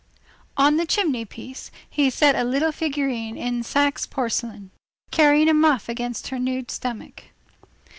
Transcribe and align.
—On 0.57 0.77
the 0.77 0.87
chimney 0.87 1.25
piece, 1.25 1.69
he 1.87 2.09
set 2.09 2.33
a 2.35 2.43
little 2.43 2.71
figure 2.71 3.07
in 3.07 3.61
Saxe 3.61 4.07
porcelain, 4.07 4.71
carrying 5.11 5.47
a 5.47 5.53
muff 5.53 5.87
against 5.87 6.29
her 6.29 6.39
nude 6.39 6.71
stomach. 6.71 7.25